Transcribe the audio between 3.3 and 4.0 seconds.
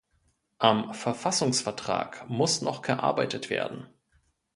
werden.